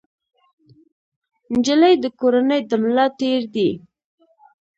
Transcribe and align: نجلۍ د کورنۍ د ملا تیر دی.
نجلۍ 1.53 1.93
د 2.03 2.05
کورنۍ 2.19 2.61
د 2.69 2.71
ملا 2.83 3.05
تیر 3.19 3.41
دی. 3.53 3.69